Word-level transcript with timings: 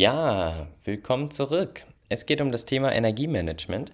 Ja, 0.00 0.66
willkommen 0.84 1.30
zurück. 1.30 1.84
Es 2.08 2.24
geht 2.24 2.40
um 2.40 2.50
das 2.52 2.64
Thema 2.64 2.90
Energiemanagement. 2.90 3.92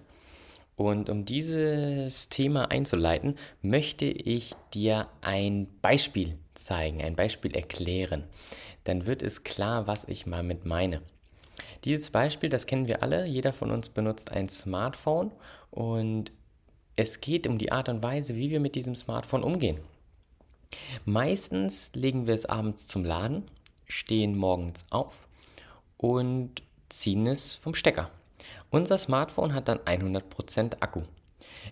Und 0.77 1.09
um 1.09 1.25
dieses 1.25 2.29
Thema 2.29 2.71
einzuleiten, 2.71 3.35
möchte 3.61 4.05
ich 4.05 4.53
dir 4.73 5.09
ein 5.19 5.67
Beispiel 5.81 6.37
zeigen, 6.53 7.01
ein 7.01 7.17
Beispiel 7.17 7.53
erklären. 7.53 8.23
Dann 8.85 9.05
wird 9.05 9.21
es 9.21 9.43
klar, 9.43 9.85
was 9.85 10.05
ich 10.05 10.25
mal 10.25 10.43
mit 10.43 10.63
meine. 10.63 11.01
Dieses 11.83 12.09
Beispiel, 12.09 12.47
das 12.47 12.67
kennen 12.67 12.87
wir 12.87 13.03
alle. 13.03 13.25
Jeder 13.25 13.51
von 13.51 13.69
uns 13.69 13.89
benutzt 13.89 14.31
ein 14.31 14.47
Smartphone 14.47 15.33
und 15.71 16.31
es 16.95 17.19
geht 17.19 17.47
um 17.47 17.57
die 17.57 17.73
Art 17.73 17.89
und 17.89 18.01
Weise, 18.01 18.37
wie 18.37 18.49
wir 18.49 18.61
mit 18.61 18.75
diesem 18.75 18.95
Smartphone 18.95 19.43
umgehen. 19.43 19.81
Meistens 21.03 21.91
legen 21.95 22.27
wir 22.27 22.33
es 22.33 22.45
abends 22.45 22.87
zum 22.87 23.03
Laden, 23.03 23.43
stehen 23.89 24.37
morgens 24.37 24.85
auf 24.89 25.26
und 25.97 26.61
ziehen 26.89 27.27
es 27.27 27.55
vom 27.55 27.73
Stecker. 27.73 28.09
Unser 28.69 28.97
Smartphone 28.97 29.53
hat 29.53 29.67
dann 29.67 29.79
100% 29.79 30.81
Akku. 30.81 31.03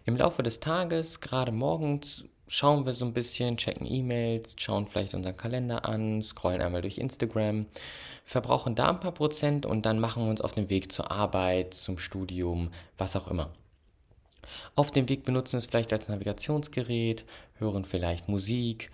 Im 0.06 0.18
Laufe 0.18 0.44
des 0.44 0.60
Tages, 0.60 1.22
gerade 1.22 1.52
morgens, 1.52 2.26
schauen 2.48 2.86
wir 2.86 2.94
so 2.94 3.06
ein 3.06 3.14
bisschen, 3.14 3.58
checken 3.58 3.88
E-Mails, 3.88 4.56
schauen 4.58 4.88
vielleicht 4.88 5.14
unseren 5.14 5.38
Kalender 5.38 5.86
an, 5.86 6.22
scrollen 6.22 6.62
einmal 6.62 6.82
durch 6.82 6.98
Instagram, 6.98 7.66
verbrauchen 8.24 8.76
da 8.76 8.90
ein 8.90 9.00
paar 9.00 9.14
Prozent 9.14 9.66
und 9.66 9.86
dann 9.86 10.00
machen 10.00 10.24
wir 10.24 10.30
uns 10.30 10.42
auf 10.42 10.54
den 10.54 10.70
Weg 10.70 10.92
zur 10.92 11.12
Arbeit, 11.12 11.74
zum 11.74 11.98
Studium, 11.98 12.70
was 12.98 13.16
auch 13.16 13.28
immer. 13.28 13.50
Auf 14.76 14.92
dem 14.92 15.10
Weg 15.10 15.24
benutzen 15.24 15.54
wir 15.54 15.60
es 15.60 15.66
vielleicht 15.66 15.92
als 15.92 16.08
Navigationsgerät, 16.08 17.26
hören 17.56 17.84
vielleicht 17.84 18.30
Musik. 18.30 18.92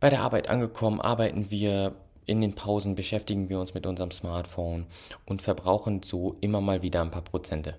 Bei 0.00 0.10
der 0.10 0.22
Arbeit 0.22 0.48
angekommen 0.48 1.00
arbeiten 1.00 1.50
wir 1.50 1.96
in 2.28 2.42
den 2.42 2.54
Pausen 2.54 2.94
beschäftigen 2.94 3.48
wir 3.48 3.58
uns 3.58 3.72
mit 3.72 3.86
unserem 3.86 4.10
Smartphone 4.10 4.86
und 5.24 5.40
verbrauchen 5.40 6.02
so 6.02 6.36
immer 6.42 6.60
mal 6.60 6.82
wieder 6.82 7.00
ein 7.00 7.10
paar 7.10 7.22
Prozente. 7.22 7.76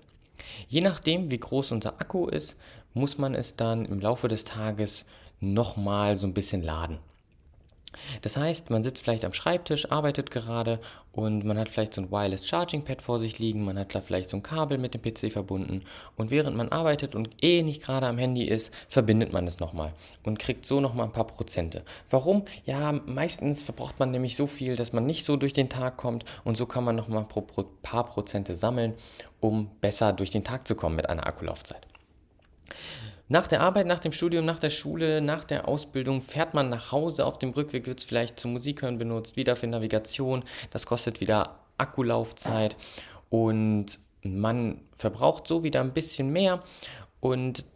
Je 0.68 0.80
nachdem, 0.80 1.30
wie 1.30 1.38
groß 1.38 1.70
unser 1.70 2.00
Akku 2.00 2.26
ist, 2.26 2.56
muss 2.92 3.16
man 3.16 3.34
es 3.34 3.54
dann 3.54 3.84
im 3.84 4.00
Laufe 4.00 4.26
des 4.26 4.44
Tages 4.44 5.04
nochmal 5.38 6.16
so 6.16 6.26
ein 6.26 6.34
bisschen 6.34 6.62
laden. 6.62 6.98
Das 8.22 8.36
heißt, 8.36 8.70
man 8.70 8.82
sitzt 8.82 9.02
vielleicht 9.02 9.24
am 9.24 9.32
Schreibtisch, 9.32 9.90
arbeitet 9.90 10.30
gerade 10.30 10.80
und 11.12 11.44
man 11.44 11.58
hat 11.58 11.68
vielleicht 11.68 11.94
so 11.94 12.00
ein 12.00 12.10
Wireless 12.10 12.46
Charging 12.46 12.84
Pad 12.84 13.02
vor 13.02 13.18
sich 13.18 13.38
liegen, 13.38 13.64
man 13.64 13.78
hat 13.78 13.94
da 13.94 14.00
vielleicht 14.00 14.30
so 14.30 14.36
ein 14.36 14.42
Kabel 14.42 14.78
mit 14.78 14.94
dem 14.94 15.02
PC 15.02 15.32
verbunden 15.32 15.82
und 16.16 16.30
während 16.30 16.56
man 16.56 16.68
arbeitet 16.68 17.14
und 17.14 17.30
eh 17.42 17.62
nicht 17.62 17.82
gerade 17.82 18.06
am 18.06 18.18
Handy 18.18 18.44
ist, 18.44 18.72
verbindet 18.88 19.32
man 19.32 19.46
es 19.46 19.58
nochmal 19.58 19.92
und 20.22 20.38
kriegt 20.38 20.66
so 20.66 20.80
nochmal 20.80 21.06
ein 21.06 21.12
paar 21.12 21.26
Prozente. 21.26 21.82
Warum? 22.08 22.44
Ja, 22.64 22.92
meistens 22.92 23.62
verbraucht 23.62 23.98
man 23.98 24.12
nämlich 24.12 24.36
so 24.36 24.46
viel, 24.46 24.76
dass 24.76 24.92
man 24.92 25.06
nicht 25.06 25.24
so 25.24 25.36
durch 25.36 25.52
den 25.52 25.68
Tag 25.68 25.96
kommt 25.96 26.24
und 26.44 26.56
so 26.56 26.66
kann 26.66 26.84
man 26.84 26.96
nochmal 26.96 27.26
ein 27.26 27.66
paar 27.82 28.06
Prozente 28.06 28.54
sammeln, 28.54 28.94
um 29.40 29.70
besser 29.80 30.12
durch 30.12 30.30
den 30.30 30.44
Tag 30.44 30.68
zu 30.68 30.74
kommen 30.74 30.96
mit 30.96 31.08
einer 31.08 31.26
Akkulaufzeit. 31.26 31.89
Nach 33.32 33.46
der 33.46 33.60
Arbeit, 33.60 33.86
nach 33.86 34.00
dem 34.00 34.12
Studium, 34.12 34.44
nach 34.44 34.58
der 34.58 34.70
Schule, 34.70 35.20
nach 35.20 35.44
der 35.44 35.68
Ausbildung 35.68 36.20
fährt 36.20 36.52
man 36.52 36.68
nach 36.68 36.90
Hause. 36.90 37.24
Auf 37.24 37.38
dem 37.38 37.50
Rückweg 37.50 37.86
wird 37.86 38.00
es 38.00 38.04
vielleicht 38.04 38.40
zum 38.40 38.54
Musikhören 38.54 38.98
benutzt, 38.98 39.36
wieder 39.36 39.54
für 39.54 39.68
Navigation. 39.68 40.42
Das 40.72 40.84
kostet 40.84 41.20
wieder 41.20 41.60
Akkulaufzeit 41.78 42.76
und 43.28 44.00
man 44.24 44.80
verbraucht 44.96 45.46
so 45.46 45.62
wieder 45.62 45.80
ein 45.80 45.92
bisschen 45.92 46.32
mehr. 46.32 46.64
Und 47.20 47.66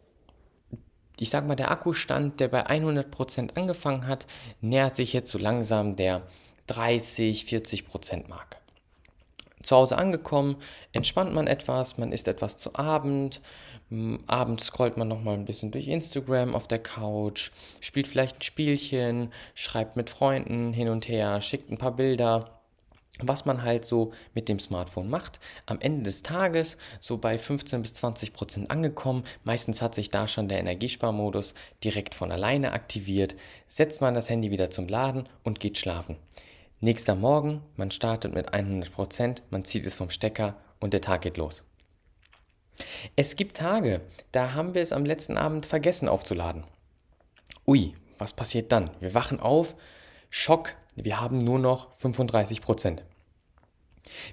ich 1.21 1.31
sag 1.31 1.47
mal, 1.47 1.55
der 1.55 1.71
Akkustand, 1.71 2.41
der 2.41 2.49
bei 2.49 2.67
100% 2.67 3.57
angefangen 3.57 4.09
hat, 4.09 4.27
nähert 4.61 4.97
sich 4.97 5.13
jetzt 5.13 5.31
so 5.31 5.39
langsam 5.39 5.95
der 5.95 6.23
30, 6.67 7.45
40% 7.45 8.29
Marke. 8.29 8.57
Zu 9.63 9.77
Hause 9.77 9.99
angekommen, 9.99 10.57
entspannt 10.93 11.33
man 11.33 11.47
etwas, 11.47 11.97
man 11.97 12.11
isst 12.11 12.27
etwas 12.27 12.59
zu 12.59 12.75
Abend, 12.75 13.41
abends 14.27 14.67
scrollt 14.67 14.97
man 14.97 15.09
nochmal 15.09 15.35
ein 15.35 15.45
bisschen 15.45 15.71
durch 15.71 15.89
Instagram 15.89 16.55
auf 16.55 16.69
der 16.69 16.79
Couch, 16.79 17.51
spielt 17.81 18.07
vielleicht 18.07 18.39
ein 18.39 18.43
Spielchen, 18.43 19.33
schreibt 19.55 19.97
mit 19.97 20.11
Freunden 20.11 20.73
hin 20.73 20.89
und 20.89 21.09
her, 21.09 21.41
schickt 21.41 21.71
ein 21.71 21.79
paar 21.79 21.97
Bilder 21.97 22.55
was 23.21 23.45
man 23.45 23.63
halt 23.63 23.85
so 23.85 24.13
mit 24.35 24.49
dem 24.49 24.59
Smartphone 24.59 25.09
macht. 25.09 25.39
Am 25.67 25.81
Ende 25.81 26.03
des 26.03 26.23
Tages 26.23 26.77
so 27.01 27.19
bei 27.19 27.39
15 27.39 27.83
bis 27.83 27.95
20 27.95 28.33
Prozent 28.33 28.71
angekommen. 28.71 29.25
Meistens 29.45 29.81
hat 29.81 29.95
sich 29.95 30.11
da 30.11 30.27
schon 30.27 30.49
der 30.49 30.59
Energiesparmodus 30.59 31.55
direkt 31.83 32.15
von 32.15 32.33
alleine 32.33 32.73
aktiviert. 32.73 33.37
Setzt 33.67 34.01
man 34.01 34.15
das 34.15 34.29
Handy 34.29 34.51
wieder 34.51 34.71
zum 34.71 34.89
Laden 34.89 35.29
und 35.45 35.61
geht 35.61 35.79
schlafen. 35.79 36.17
Nächster 36.81 37.15
Morgen, 37.15 37.63
man 37.77 37.91
startet 37.91 38.35
mit 38.35 38.53
100%, 38.53 39.43
man 39.51 39.65
zieht 39.65 39.87
es 39.87 39.95
vom 39.95 40.11
Stecker 40.11 40.57
und 40.81 40.93
der 40.93 41.01
Tag 41.01 41.23
geht 41.23 41.37
los. 41.37 41.63
Es 43.17 43.37
gibt 43.37 43.57
Tage, 43.57 44.01
da 44.33 44.55
haben 44.55 44.75
wir 44.75 44.83
es 44.83 44.93
am 44.93 45.05
letzten 45.05 45.37
Abend 45.37 45.67
vergessen 45.67 46.09
aufzuladen. 46.09 46.65
Ui, 47.67 47.95
was 48.19 48.33
passiert 48.33 48.73
dann? 48.73 48.91
Wir 49.01 49.15
wachen 49.15 49.41
auf, 49.41 49.75
Schock, 50.31 50.75
wir 50.97 51.21
haben 51.21 51.39
nur 51.39 51.59
noch 51.59 51.97
35%. 51.99 53.03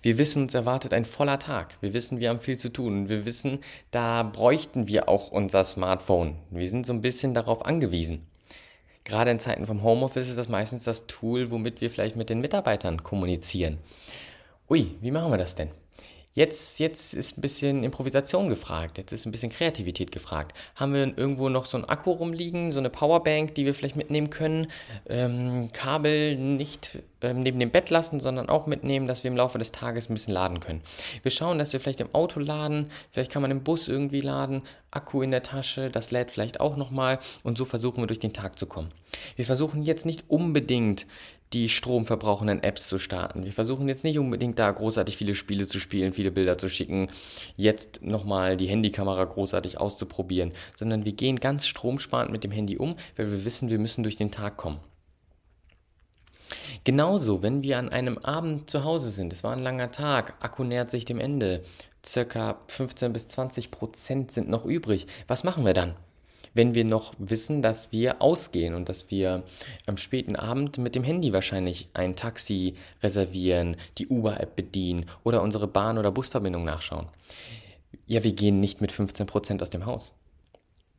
Wir 0.01 0.17
wissen, 0.17 0.43
uns 0.43 0.53
erwartet 0.53 0.93
ein 0.93 1.05
voller 1.05 1.39
Tag. 1.39 1.77
Wir 1.81 1.93
wissen, 1.93 2.19
wir 2.19 2.29
haben 2.29 2.39
viel 2.39 2.57
zu 2.57 2.69
tun. 2.69 3.09
Wir 3.09 3.25
wissen, 3.25 3.59
da 3.89 4.23
bräuchten 4.23 4.87
wir 4.87 5.07
auch 5.07 5.31
unser 5.31 5.63
Smartphone. 5.63 6.37
Wir 6.49 6.69
sind 6.69 6.85
so 6.85 6.93
ein 6.93 7.01
bisschen 7.01 7.33
darauf 7.33 7.65
angewiesen. 7.65 8.27
Gerade 9.03 9.31
in 9.31 9.39
Zeiten 9.39 9.65
vom 9.65 9.81
Homeoffice 9.81 10.29
ist 10.29 10.37
das 10.37 10.49
meistens 10.49 10.83
das 10.83 11.07
Tool, 11.07 11.49
womit 11.51 11.81
wir 11.81 11.89
vielleicht 11.89 12.15
mit 12.15 12.29
den 12.29 12.41
Mitarbeitern 12.41 13.01
kommunizieren. 13.01 13.79
Ui, 14.69 14.95
wie 15.01 15.11
machen 15.11 15.31
wir 15.31 15.37
das 15.37 15.55
denn? 15.55 15.69
Jetzt, 16.33 16.79
jetzt 16.79 17.13
ist 17.13 17.37
ein 17.37 17.41
bisschen 17.41 17.83
Improvisation 17.83 18.47
gefragt, 18.47 18.97
jetzt 18.97 19.11
ist 19.11 19.25
ein 19.25 19.33
bisschen 19.33 19.51
Kreativität 19.51 20.13
gefragt. 20.13 20.57
Haben 20.75 20.93
wir 20.93 21.17
irgendwo 21.17 21.49
noch 21.49 21.65
so 21.65 21.77
ein 21.77 21.83
Akku 21.83 22.11
rumliegen, 22.11 22.71
so 22.71 22.79
eine 22.79 22.89
Powerbank, 22.89 23.53
die 23.55 23.65
wir 23.65 23.73
vielleicht 23.73 23.97
mitnehmen 23.97 24.29
können? 24.29 24.67
Ähm, 25.09 25.71
Kabel 25.73 26.37
nicht 26.37 26.99
ähm, 27.21 27.43
neben 27.43 27.59
dem 27.59 27.69
Bett 27.69 27.89
lassen, 27.89 28.21
sondern 28.21 28.47
auch 28.47 28.65
mitnehmen, 28.65 29.07
dass 29.07 29.25
wir 29.25 29.31
im 29.31 29.35
Laufe 29.35 29.57
des 29.59 29.73
Tages 29.73 30.09
ein 30.09 30.13
bisschen 30.13 30.33
laden 30.33 30.61
können. 30.61 30.81
Wir 31.21 31.31
schauen, 31.31 31.59
dass 31.59 31.73
wir 31.73 31.81
vielleicht 31.81 31.99
im 31.99 32.15
Auto 32.15 32.39
laden, 32.39 32.89
vielleicht 33.11 33.31
kann 33.31 33.41
man 33.41 33.51
im 33.51 33.63
Bus 33.63 33.89
irgendwie 33.89 34.21
laden, 34.21 34.61
Akku 34.89 35.21
in 35.21 35.31
der 35.31 35.43
Tasche, 35.43 35.89
das 35.89 36.11
lädt 36.11 36.31
vielleicht 36.31 36.61
auch 36.61 36.77
nochmal 36.77 37.19
und 37.43 37.57
so 37.57 37.65
versuchen 37.65 38.01
wir 38.01 38.07
durch 38.07 38.19
den 38.19 38.33
Tag 38.33 38.57
zu 38.57 38.67
kommen. 38.67 38.91
Wir 39.35 39.45
versuchen 39.45 39.83
jetzt 39.83 40.05
nicht 40.05 40.29
unbedingt 40.29 41.07
die 41.53 41.67
stromverbrauchenden 41.67 42.63
Apps 42.63 42.87
zu 42.87 42.97
starten. 42.97 43.43
Wir 43.43 43.51
versuchen 43.51 43.87
jetzt 43.87 44.03
nicht 44.03 44.19
unbedingt 44.19 44.57
da 44.57 44.71
großartig 44.71 45.17
viele 45.17 45.35
Spiele 45.35 45.67
zu 45.67 45.79
spielen, 45.79 46.13
viele 46.13 46.31
Bilder 46.31 46.57
zu 46.57 46.69
schicken, 46.69 47.09
jetzt 47.57 48.01
nochmal 48.01 48.55
die 48.55 48.67
Handykamera 48.67 49.25
großartig 49.25 49.79
auszuprobieren, 49.79 50.53
sondern 50.75 51.03
wir 51.03 51.13
gehen 51.13 51.39
ganz 51.39 51.67
stromsparend 51.67 52.31
mit 52.31 52.43
dem 52.43 52.51
Handy 52.51 52.77
um, 52.77 52.95
weil 53.17 53.31
wir 53.31 53.45
wissen, 53.45 53.69
wir 53.69 53.79
müssen 53.79 54.03
durch 54.03 54.17
den 54.17 54.31
Tag 54.31 54.57
kommen. 54.57 54.79
Genauso, 56.83 57.43
wenn 57.43 57.63
wir 57.63 57.77
an 57.77 57.89
einem 57.89 58.17
Abend 58.17 58.69
zu 58.69 58.83
Hause 58.83 59.11
sind, 59.11 59.33
es 59.33 59.43
war 59.43 59.53
ein 59.53 59.59
langer 59.59 59.91
Tag, 59.91 60.35
Akku 60.39 60.63
nähert 60.63 60.89
sich 60.89 61.05
dem 61.05 61.19
Ende, 61.19 61.63
circa 62.03 62.59
15 62.67 63.13
bis 63.13 63.27
20 63.27 63.71
Prozent 63.71 64.31
sind 64.31 64.49
noch 64.49 64.65
übrig. 64.65 65.05
Was 65.27 65.43
machen 65.43 65.65
wir 65.65 65.73
dann? 65.73 65.95
Wenn 66.53 66.75
wir 66.75 66.83
noch 66.83 67.13
wissen, 67.17 67.61
dass 67.61 67.91
wir 67.91 68.21
ausgehen 68.21 68.75
und 68.75 68.89
dass 68.89 69.09
wir 69.09 69.43
am 69.85 69.97
späten 69.97 70.35
Abend 70.35 70.77
mit 70.77 70.95
dem 70.95 71.03
Handy 71.03 71.33
wahrscheinlich 71.33 71.89
ein 71.93 72.15
Taxi 72.15 72.75
reservieren, 73.01 73.77
die 73.97 74.07
Uber-App 74.07 74.55
bedienen 74.55 75.05
oder 75.23 75.41
unsere 75.41 75.67
Bahn- 75.67 75.97
oder 75.97 76.11
Busverbindung 76.11 76.65
nachschauen. 76.65 77.07
Ja, 78.05 78.23
wir 78.23 78.33
gehen 78.33 78.59
nicht 78.59 78.81
mit 78.81 78.91
15% 78.91 79.61
aus 79.61 79.69
dem 79.69 79.85
Haus. 79.85 80.13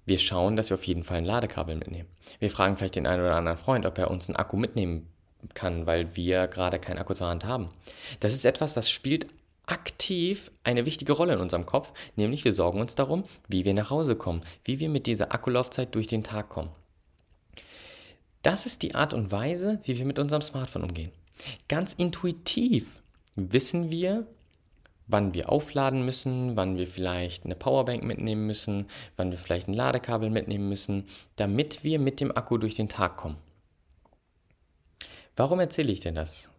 Wir 0.04 0.18
schauen, 0.18 0.56
dass 0.56 0.70
wir 0.70 0.74
auf 0.74 0.84
jeden 0.84 1.04
Fall 1.04 1.18
ein 1.18 1.24
Ladekabel 1.24 1.76
mitnehmen. 1.76 2.08
Wir 2.40 2.50
fragen 2.50 2.76
vielleicht 2.76 2.96
den 2.96 3.06
einen 3.06 3.22
oder 3.22 3.36
anderen 3.36 3.58
Freund, 3.58 3.86
ob 3.86 3.98
er 3.98 4.10
uns 4.10 4.28
einen 4.28 4.36
Akku 4.36 4.56
mitnehmen 4.56 5.08
kann, 5.54 5.86
weil 5.86 6.16
wir 6.16 6.48
gerade 6.48 6.78
keinen 6.78 6.98
Akku 6.98 7.14
zur 7.14 7.28
Hand 7.28 7.44
haben. 7.44 7.68
Das 8.20 8.32
ist 8.32 8.44
etwas, 8.44 8.74
das 8.74 8.90
spielt 8.90 9.26
aktiv 9.66 10.50
eine 10.64 10.86
wichtige 10.86 11.12
Rolle 11.12 11.34
in 11.34 11.40
unserem 11.40 11.66
Kopf, 11.66 11.92
nämlich 12.16 12.44
wir 12.44 12.52
sorgen 12.52 12.80
uns 12.80 12.94
darum, 12.94 13.24
wie 13.48 13.64
wir 13.64 13.74
nach 13.74 13.90
Hause 13.90 14.16
kommen, 14.16 14.42
wie 14.64 14.80
wir 14.80 14.88
mit 14.88 15.06
dieser 15.06 15.32
Akkulaufzeit 15.32 15.94
durch 15.94 16.08
den 16.08 16.24
Tag 16.24 16.48
kommen. 16.48 16.70
Das 18.42 18.66
ist 18.66 18.82
die 18.82 18.94
Art 18.94 19.14
und 19.14 19.30
Weise, 19.30 19.80
wie 19.84 19.98
wir 19.98 20.04
mit 20.04 20.18
unserem 20.18 20.42
Smartphone 20.42 20.82
umgehen. 20.82 21.12
Ganz 21.68 21.94
intuitiv 21.94 23.02
wissen 23.36 23.90
wir, 23.90 24.26
wann 25.06 25.34
wir 25.34 25.50
aufladen 25.50 26.04
müssen, 26.04 26.56
wann 26.56 26.76
wir 26.76 26.86
vielleicht 26.86 27.44
eine 27.44 27.54
Powerbank 27.54 28.02
mitnehmen 28.02 28.46
müssen, 28.46 28.86
wann 29.16 29.30
wir 29.30 29.38
vielleicht 29.38 29.68
ein 29.68 29.74
Ladekabel 29.74 30.30
mitnehmen 30.30 30.68
müssen, 30.68 31.06
damit 31.36 31.84
wir 31.84 31.98
mit 31.98 32.20
dem 32.20 32.36
Akku 32.36 32.58
durch 32.58 32.74
den 32.74 32.88
Tag 32.88 33.16
kommen. 33.16 33.36
Warum 35.36 35.60
erzähle 35.60 35.92
ich 35.92 36.00
denn 36.00 36.14
das? 36.14 36.50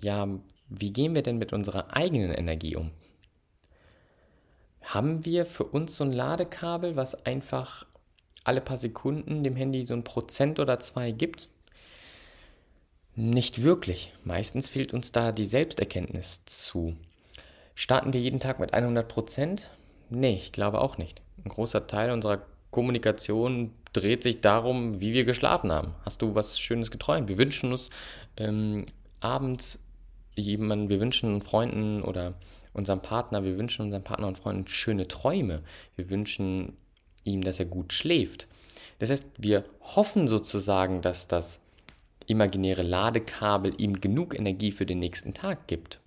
Ja, 0.00 0.28
wie 0.68 0.92
gehen 0.92 1.14
wir 1.14 1.22
denn 1.22 1.38
mit 1.38 1.52
unserer 1.52 1.94
eigenen 1.94 2.32
Energie 2.32 2.76
um? 2.76 2.90
Haben 4.82 5.24
wir 5.24 5.46
für 5.46 5.64
uns 5.64 5.96
so 5.96 6.04
ein 6.04 6.12
Ladekabel, 6.12 6.96
was 6.96 7.26
einfach 7.26 7.86
alle 8.44 8.60
paar 8.60 8.76
Sekunden 8.76 9.42
dem 9.42 9.56
Handy 9.56 9.84
so 9.84 9.94
ein 9.94 10.04
Prozent 10.04 10.60
oder 10.60 10.78
zwei 10.78 11.10
gibt? 11.10 11.48
Nicht 13.16 13.62
wirklich. 13.62 14.12
Meistens 14.24 14.68
fehlt 14.68 14.94
uns 14.94 15.10
da 15.10 15.32
die 15.32 15.46
Selbsterkenntnis 15.46 16.44
zu. 16.44 16.96
Starten 17.74 18.12
wir 18.12 18.20
jeden 18.20 18.40
Tag 18.40 18.60
mit 18.60 18.74
100 18.74 19.08
Prozent? 19.08 19.70
Nee, 20.10 20.34
ich 20.34 20.52
glaube 20.52 20.80
auch 20.80 20.98
nicht. 20.98 21.20
Ein 21.44 21.48
großer 21.48 21.86
Teil 21.86 22.10
unserer 22.10 22.42
Kommunikation 22.70 23.72
dreht 23.92 24.22
sich 24.22 24.40
darum, 24.40 25.00
wie 25.00 25.12
wir 25.12 25.24
geschlafen 25.24 25.72
haben. 25.72 25.94
Hast 26.04 26.22
du 26.22 26.34
was 26.34 26.60
Schönes 26.60 26.90
geträumt? 26.90 27.28
Wir 27.28 27.38
wünschen 27.38 27.72
uns 27.72 27.90
ähm, 28.36 28.86
abends 29.20 29.78
jemanden, 30.36 30.88
wir 30.88 31.00
wünschen 31.00 31.42
Freunden 31.42 32.02
oder 32.02 32.34
unserem 32.72 33.00
Partner, 33.00 33.42
wir 33.42 33.56
wünschen 33.56 33.86
unseren 33.86 34.04
Partner 34.04 34.28
und 34.28 34.38
Freunden 34.38 34.66
schöne 34.68 35.08
Träume. 35.08 35.62
Wir 35.96 36.10
wünschen 36.10 36.76
ihm, 37.24 37.42
dass 37.42 37.58
er 37.58 37.66
gut 37.66 37.92
schläft. 37.92 38.46
Das 38.98 39.10
heißt, 39.10 39.26
wir 39.38 39.64
hoffen 39.80 40.28
sozusagen, 40.28 41.02
dass 41.02 41.28
das 41.28 41.60
imaginäre 42.26 42.82
Ladekabel 42.82 43.74
ihm 43.78 44.00
genug 44.00 44.38
Energie 44.38 44.72
für 44.72 44.86
den 44.86 44.98
nächsten 44.98 45.34
Tag 45.34 45.66
gibt. 45.66 46.00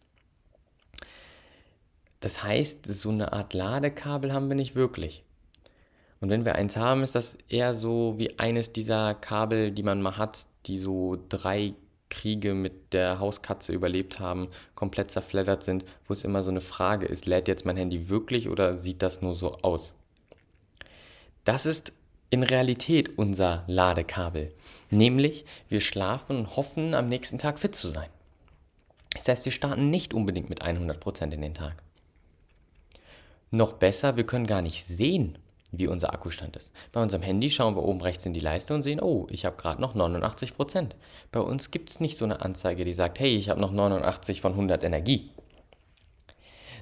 Das 2.19 2.43
heißt, 2.43 2.85
so 2.85 3.09
eine 3.09 3.31
Art 3.33 3.53
Ladekabel 3.53 4.33
haben 4.33 4.49
wir 4.49 4.55
nicht 4.55 4.75
wirklich. 4.75 5.23
Und 6.19 6.29
wenn 6.29 6.43
wir 6.43 6.55
eins 6.55 6.75
haben, 6.75 7.01
ist 7.01 7.15
das 7.15 7.37
eher 7.47 7.73
so 7.73 8.15
wie 8.17 8.37
eines 8.39 8.73
dieser 8.73 9.13
Kabel, 9.15 9.71
die 9.71 9.83
man 9.83 10.01
mal 10.01 10.17
hat, 10.17 10.45
die 10.65 10.77
so 10.77 11.17
drei 11.29 11.73
Kriege 12.09 12.53
mit 12.53 12.93
der 12.93 13.19
Hauskatze 13.19 13.71
überlebt 13.71 14.19
haben, 14.19 14.49
komplett 14.75 15.11
zerfleddert 15.11 15.63
sind, 15.63 15.85
wo 16.07 16.13
es 16.13 16.23
immer 16.23 16.43
so 16.43 16.51
eine 16.51 16.61
Frage 16.61 17.05
ist, 17.05 17.25
lädt 17.25 17.47
jetzt 17.47 17.65
mein 17.65 17.77
Handy 17.77 18.09
wirklich 18.09 18.49
oder 18.49 18.75
sieht 18.75 19.01
das 19.01 19.21
nur 19.21 19.35
so 19.35 19.53
aus? 19.61 19.93
Das 21.45 21.65
ist 21.65 21.93
in 22.29 22.43
Realität 22.43 23.17
unser 23.17 23.63
Ladekabel. 23.67 24.53
Nämlich, 24.91 25.45
wir 25.67 25.81
schlafen 25.81 26.37
und 26.37 26.55
hoffen, 26.55 26.93
am 26.93 27.07
nächsten 27.07 27.37
Tag 27.37 27.59
fit 27.59 27.75
zu 27.75 27.89
sein. 27.89 28.09
Das 29.13 29.27
heißt, 29.27 29.45
wir 29.45 29.51
starten 29.51 29.89
nicht 29.89 30.13
unbedingt 30.13 30.49
mit 30.49 30.63
100% 30.63 31.31
in 31.31 31.41
den 31.41 31.53
Tag. 31.53 31.81
Noch 33.51 33.73
besser, 33.73 34.15
wir 34.15 34.25
können 34.25 34.45
gar 34.45 34.61
nicht 34.61 34.85
sehen, 34.85 35.37
wie 35.71 35.87
unser 35.87 36.13
Akkustand 36.13 36.55
ist. 36.55 36.71
Bei 36.91 37.01
unserem 37.01 37.21
Handy 37.21 37.49
schauen 37.49 37.75
wir 37.75 37.83
oben 37.83 38.01
rechts 38.01 38.25
in 38.25 38.33
die 38.33 38.39
Leiste 38.39 38.73
und 38.73 38.83
sehen, 38.83 39.01
oh, 39.01 39.27
ich 39.29 39.45
habe 39.45 39.57
gerade 39.57 39.81
noch 39.81 39.93
89 39.93 40.55
Prozent. 40.55 40.95
Bei 41.31 41.39
uns 41.39 41.71
gibt 41.71 41.89
es 41.89 41.99
nicht 41.99 42.17
so 42.17 42.25
eine 42.25 42.41
Anzeige, 42.41 42.85
die 42.85 42.93
sagt, 42.93 43.19
hey, 43.19 43.35
ich 43.35 43.49
habe 43.49 43.61
noch 43.61 43.71
89 43.71 44.41
von 44.41 44.53
100 44.53 44.83
Energie. 44.83 45.29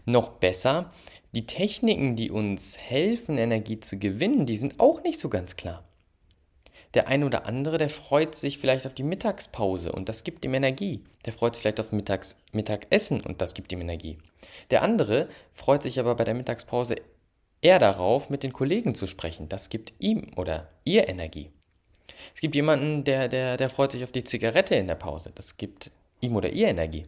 Noch 0.06 0.30
besser, 0.30 0.92
die 1.34 1.45
Techniken, 1.45 2.16
die 2.16 2.31
uns 2.31 2.78
helfen, 2.78 3.38
Energie 3.38 3.80
zu 3.80 4.00
gewinnen, 4.00 4.45
die 4.45 4.57
sind 4.57 4.80
auch 4.80 5.04
nicht 5.04 5.19
so 5.19 5.28
ganz 5.28 5.57
klar. 5.57 5.84
Der 6.94 7.10
eine 7.10 7.25
oder 7.25 7.45
andere, 7.45 7.78
der 7.78 7.89
freut 7.89 8.34
sich 8.34 8.57
vielleicht 8.57 8.88
auf 8.88 8.94
die 8.94 9.04
Mittagspause 9.04 9.92
und 9.92 10.07
das 10.07 10.24
gibt 10.24 10.45
ihm 10.45 10.54
Energie. 10.54 11.04
Der 11.25 11.34
freut 11.34 11.56
sich 11.56 11.62
vielleicht 11.62 11.81
auf 11.81 11.92
Mittags 11.92 12.38
Mittagessen 12.54 13.19
und 13.19 13.42
das 13.42 13.54
gibt 13.54 13.72
ihm 13.74 13.81
Energie. 13.81 14.18
Der 14.72 14.81
andere 14.81 15.28
freut 15.51 15.84
sich 15.84 16.00
aber 16.00 16.16
bei 16.16 16.24
der 16.24 16.34
Mittagspause 16.34 16.95
eher 17.62 17.80
darauf, 17.80 18.30
mit 18.30 18.44
den 18.44 18.54
Kollegen 18.54 18.95
zu 18.95 19.07
sprechen. 19.07 19.50
Das 19.50 19.69
gibt 19.69 19.94
ihm 20.00 20.31
oder 20.36 20.69
ihr 20.83 21.07
Energie. 21.09 21.51
Es 22.33 22.42
gibt 22.42 22.56
jemanden, 22.56 23.04
der, 23.04 23.27
der, 23.27 23.57
der 23.57 23.69
freut 23.69 23.92
sich 23.92 24.04
auf 24.04 24.12
die 24.12 24.24
Zigarette 24.24 24.75
in 24.75 24.88
der 24.88 24.95
Pause. 24.95 25.31
Das 25.36 25.57
gibt 25.57 25.92
ihm 26.21 26.36
oder 26.36 26.50
ihr 26.50 26.68
Energie. 26.68 27.06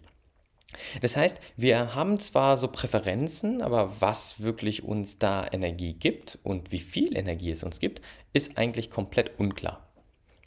Das 1.02 1.16
heißt, 1.16 1.42
wir 1.58 1.96
haben 1.96 2.20
zwar 2.20 2.56
so 2.58 2.68
Präferenzen, 2.68 3.62
aber 3.62 4.02
was 4.02 4.42
wirklich 4.42 4.84
uns 4.84 5.18
da 5.18 5.48
Energie 5.52 5.94
gibt 5.94 6.38
und 6.44 6.72
wie 6.72 6.80
viel 6.80 7.18
Energie 7.18 7.52
es 7.52 7.64
uns 7.64 7.80
gibt, 7.80 8.02
ist 8.34 8.58
eigentlich 8.58 8.90
komplett 8.90 9.40
unklar. 9.40 9.88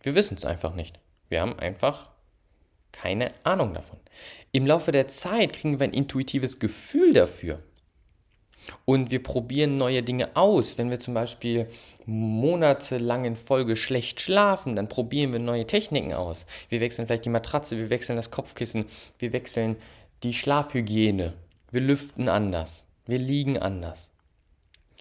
Wir 0.02 0.14
wissen 0.14 0.36
es 0.36 0.44
einfach 0.44 0.74
nicht. 0.74 1.00
Wir 1.28 1.40
haben 1.40 1.58
einfach 1.58 2.10
keine 2.92 3.32
Ahnung 3.44 3.74
davon. 3.74 3.98
Im 4.52 4.66
Laufe 4.66 4.92
der 4.92 5.08
Zeit 5.08 5.54
kriegen 5.54 5.80
wir 5.80 5.84
ein 5.84 5.94
intuitives 5.94 6.60
Gefühl 6.60 7.14
dafür. 7.14 7.62
Und 8.84 9.10
wir 9.10 9.22
probieren 9.22 9.78
neue 9.78 10.02
Dinge 10.02 10.36
aus. 10.36 10.78
Wenn 10.78 10.90
wir 10.90 10.98
zum 10.98 11.14
Beispiel 11.14 11.68
monatelang 12.06 13.24
in 13.24 13.36
Folge 13.36 13.76
schlecht 13.76 14.20
schlafen, 14.20 14.76
dann 14.76 14.88
probieren 14.88 15.32
wir 15.32 15.40
neue 15.40 15.66
Techniken 15.66 16.14
aus. 16.14 16.46
Wir 16.68 16.80
wechseln 16.80 17.06
vielleicht 17.06 17.24
die 17.24 17.30
Matratze, 17.30 17.76
wir 17.76 17.90
wechseln 17.90 18.16
das 18.16 18.30
Kopfkissen, 18.30 18.86
wir 19.18 19.32
wechseln 19.32 19.76
die 20.22 20.34
Schlafhygiene. 20.34 21.34
Wir 21.70 21.80
lüften 21.80 22.28
anders. 22.28 22.86
Wir 23.06 23.18
liegen 23.18 23.58
anders. 23.58 24.12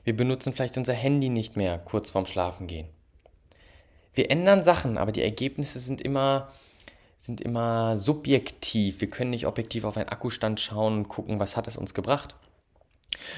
Wir 0.04 0.16
benutzen 0.16 0.54
vielleicht 0.54 0.78
unser 0.78 0.94
Handy 0.94 1.30
nicht 1.30 1.56
mehr 1.56 1.78
kurz 1.78 2.12
vorm 2.12 2.25
Schlafengehen. 2.25 2.88
Wir 4.14 4.31
ändern 4.31 4.64
Sachen, 4.64 4.98
aber 4.98 5.12
die 5.12 5.22
Ergebnisse 5.22 5.80
sind 5.80 6.02
immer, 6.02 6.52
sind 7.18 7.40
immer 7.40 7.98
subjektiv. 7.98 9.00
Wir 9.02 9.10
können 9.10 9.30
nicht 9.30 9.46
objektiv 9.46 9.84
auf 9.84 9.98
einen 9.98 10.10
Akkustand 10.10 10.60
schauen 10.60 10.98
und 10.98 11.07
gucken, 11.07 11.40
was 11.40 11.56
hat 11.56 11.68
es 11.68 11.78
uns 11.78 11.94
gebracht. 11.94 12.36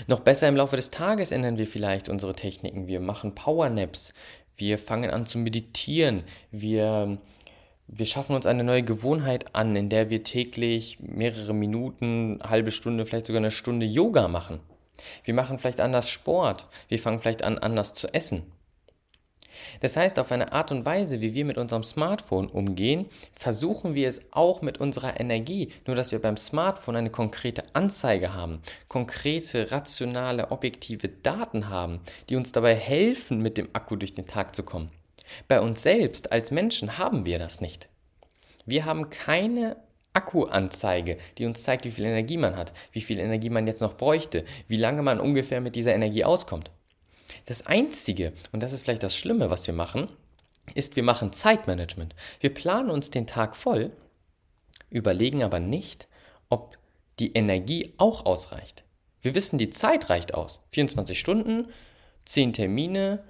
Noch 0.08 0.20
besser 0.20 0.48
im 0.48 0.56
Laufe 0.56 0.76
des 0.76 0.90
Tages 0.90 1.32
ändern 1.32 1.58
wir 1.58 1.68
vielleicht 1.68 2.10
unsere 2.10 2.36
Techniken. 2.36 2.88
Wir 2.88 3.00
machen 3.00 3.36
Powernaps. 3.36 4.14
Wir 4.56 4.78
fangen 4.78 5.10
an 5.10 5.26
zu 5.26 5.38
meditieren. 5.38 6.24
Wir, 6.52 7.18
wir 7.88 8.06
schaffen 8.06 8.36
uns 8.36 8.46
eine 8.46 8.64
neue 8.64 8.84
Gewohnheit 8.84 9.56
an, 9.56 9.76
in 9.76 9.90
der 9.90 10.10
wir 10.10 10.24
täglich 10.24 11.00
mehrere 11.00 11.54
Minuten, 11.54 12.40
halbe 12.44 12.72
Stunde, 12.72 13.06
vielleicht 13.06 13.26
sogar 13.26 13.42
eine 13.42 13.52
Stunde 13.52 13.86
Yoga 13.86 14.28
machen. 14.28 14.60
Wir 15.24 15.34
machen 15.34 15.58
vielleicht 15.58 15.82
anders 15.82 16.10
Sport. 16.10 16.68
Wir 16.88 17.00
fangen 17.00 17.20
vielleicht 17.20 17.44
an, 17.44 17.58
anders 17.58 17.94
zu 17.94 18.14
essen. 18.14 18.44
Das 19.80 19.98
heißt, 19.98 20.20
auf 20.20 20.32
eine 20.32 20.52
Art 20.54 20.72
und 20.72 20.86
Weise, 20.86 21.22
wie 21.22 21.34
wir 21.34 21.46
mit 21.46 21.58
unserem 21.58 21.84
Smartphone 21.84 22.48
umgehen, 22.48 23.08
versuchen 23.34 23.96
wir 23.96 24.08
es 24.08 24.32
auch 24.32 24.62
mit 24.62 24.80
unserer 24.80 25.20
Energie, 25.20 25.72
nur 25.86 25.96
dass 25.96 26.12
wir 26.12 26.20
beim 26.20 26.38
Smartphone 26.38 26.96
eine 26.96 27.10
konkrete 27.10 27.64
Anzeige 27.74 28.34
haben, 28.34 28.62
konkrete, 28.88 29.72
rationale, 29.72 30.52
objektive 30.52 31.10
Daten 31.10 31.70
haben, 31.70 32.00
die 32.30 32.36
uns 32.36 32.52
dabei 32.52 32.76
helfen, 32.76 33.42
mit 33.42 33.58
dem 33.58 33.70
Akku 33.74 33.96
durch 33.96 34.16
den 34.16 34.26
Tag 34.26 34.56
zu 34.56 34.64
kommen. 34.64 34.90
Bei 35.48 35.62
uns 35.62 35.84
selbst 35.84 36.32
als 36.32 36.52
Menschen 36.52 36.98
haben 36.98 37.26
wir 37.26 37.40
das 37.40 37.62
nicht. 37.62 37.90
Wir 38.66 38.86
haben 38.86 39.10
keine 39.10 39.78
Akkuanzeige, 40.14 41.18
die 41.38 41.46
uns 41.46 41.64
zeigt, 41.64 41.86
wie 41.86 41.92
viel 41.92 42.06
Energie 42.06 42.38
man 42.38 42.56
hat, 42.56 42.72
wie 42.92 43.02
viel 43.02 43.20
Energie 43.20 43.50
man 43.50 43.68
jetzt 43.68 43.82
noch 43.82 43.98
bräuchte, 43.98 44.46
wie 44.68 44.78
lange 44.78 45.02
man 45.02 45.20
ungefähr 45.20 45.60
mit 45.60 45.76
dieser 45.76 45.96
Energie 45.96 46.24
auskommt. 46.24 46.72
Das 47.46 47.66
Einzige, 47.66 48.34
und 48.52 48.64
das 48.64 48.74
ist 48.74 48.84
vielleicht 48.84 49.04
das 49.04 49.16
Schlimme, 49.16 49.50
was 49.50 49.68
wir 49.68 49.74
machen, 49.74 50.10
ist, 50.76 50.96
wir 50.96 51.04
machen 51.04 51.34
Zeitmanagement. 51.34 52.16
Wir 52.40 52.54
planen 52.54 52.90
uns 52.90 53.12
den 53.12 53.28
Tag 53.28 53.56
voll, 53.56 53.92
überlegen 54.90 55.44
aber 55.44 55.60
nicht, 55.60 56.08
ob 56.50 56.78
die 57.20 57.34
Energie 57.34 57.94
auch 57.98 58.26
ausreicht. 58.26 58.84
Wir 59.22 59.36
wissen, 59.36 59.58
die 59.58 59.70
Zeit 59.70 60.10
reicht 60.10 60.34
aus. 60.34 60.62
24 60.72 61.20
Stunden, 61.20 61.68
10 62.26 62.54
Termine, 62.54 63.24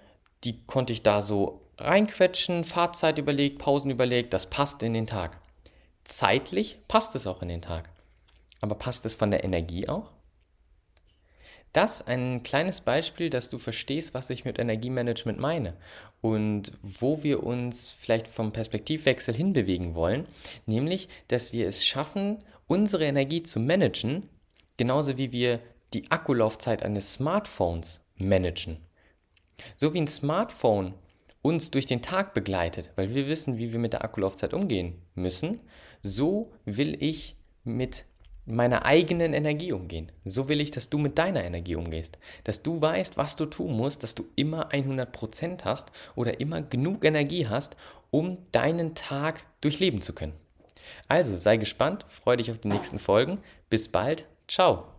die 0.43 0.63
konnte 0.65 0.93
ich 0.93 1.03
da 1.03 1.21
so 1.21 1.61
reinquetschen, 1.77 2.63
Fahrzeit 2.63 3.17
überlegt, 3.17 3.59
Pausen 3.59 3.91
überlegt, 3.91 4.33
das 4.33 4.49
passt 4.49 4.83
in 4.83 4.93
den 4.93 5.07
Tag. 5.07 5.39
Zeitlich 6.03 6.77
passt 6.87 7.15
es 7.15 7.27
auch 7.27 7.41
in 7.41 7.47
den 7.47 7.61
Tag. 7.61 7.89
Aber 8.61 8.75
passt 8.75 9.05
es 9.05 9.15
von 9.15 9.31
der 9.31 9.43
Energie 9.43 9.89
auch? 9.89 10.12
Das 11.73 12.05
ein 12.05 12.43
kleines 12.43 12.81
Beispiel, 12.81 13.31
dass 13.31 13.49
du 13.49 13.57
verstehst, 13.57 14.13
was 14.13 14.29
ich 14.29 14.45
mit 14.45 14.59
Energiemanagement 14.59 15.39
meine 15.39 15.73
und 16.21 16.71
wo 16.83 17.23
wir 17.23 17.43
uns 17.43 17.89
vielleicht 17.91 18.27
vom 18.27 18.53
Perspektivwechsel 18.53 19.33
hinbewegen 19.33 19.95
wollen, 19.95 20.27
nämlich, 20.67 21.09
dass 21.27 21.51
wir 21.51 21.67
es 21.67 21.83
schaffen, 21.83 22.37
unsere 22.67 23.05
Energie 23.05 23.41
zu 23.41 23.59
managen, 23.59 24.29
genauso 24.77 25.17
wie 25.17 25.31
wir 25.31 25.59
die 25.93 26.11
Akkulaufzeit 26.11 26.83
eines 26.83 27.15
Smartphones 27.15 28.01
managen. 28.17 28.77
So 29.75 29.93
wie 29.95 30.01
ein 30.01 30.07
Smartphone 30.07 30.93
uns 31.41 31.71
durch 31.71 31.87
den 31.87 32.03
Tag 32.03 32.35
begleitet, 32.35 32.91
weil 32.95 33.13
wir 33.15 33.27
wissen, 33.27 33.57
wie 33.57 33.71
wir 33.71 33.79
mit 33.79 33.93
der 33.93 34.03
Akkulaufzeit 34.03 34.53
umgehen 34.53 35.01
müssen, 35.15 35.59
so 36.03 36.51
will 36.65 37.01
ich 37.03 37.35
mit 37.63 38.05
meiner 38.45 38.85
eigenen 38.85 39.33
Energie 39.33 39.71
umgehen. 39.71 40.11
So 40.23 40.49
will 40.49 40.61
ich, 40.61 40.71
dass 40.71 40.89
du 40.89 40.97
mit 40.97 41.17
deiner 41.17 41.43
Energie 41.43 41.75
umgehst. 41.75 42.17
Dass 42.43 42.61
du 42.63 42.81
weißt, 42.81 43.17
was 43.17 43.35
du 43.35 43.45
tun 43.45 43.75
musst, 43.75 44.03
dass 44.03 44.15
du 44.15 44.25
immer 44.35 44.69
100% 44.69 45.63
hast 45.63 45.91
oder 46.15 46.39
immer 46.39 46.61
genug 46.61 47.05
Energie 47.05 47.47
hast, 47.47 47.75
um 48.11 48.37
deinen 48.51 48.95
Tag 48.95 49.43
durchleben 49.61 50.01
zu 50.01 50.13
können. 50.13 50.33
Also 51.07 51.37
sei 51.37 51.57
gespannt, 51.57 52.05
freue 52.09 52.37
dich 52.37 52.51
auf 52.51 52.59
die 52.59 52.67
nächsten 52.67 52.99
Folgen. 52.99 53.39
Bis 53.69 53.87
bald, 53.87 54.27
ciao. 54.47 54.92